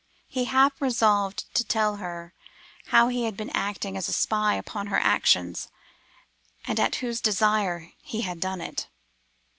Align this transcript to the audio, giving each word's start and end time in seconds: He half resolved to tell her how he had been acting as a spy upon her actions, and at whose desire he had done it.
He 0.27 0.45
half 0.45 0.81
resolved 0.81 1.45
to 1.53 1.63
tell 1.63 1.97
her 1.97 2.33
how 2.87 3.09
he 3.09 3.25
had 3.25 3.37
been 3.37 3.51
acting 3.51 3.95
as 3.95 4.09
a 4.09 4.13
spy 4.13 4.55
upon 4.55 4.87
her 4.87 4.97
actions, 4.97 5.67
and 6.65 6.79
at 6.79 6.95
whose 6.95 7.21
desire 7.21 7.91
he 8.01 8.21
had 8.21 8.39
done 8.39 8.61
it. 8.61 8.87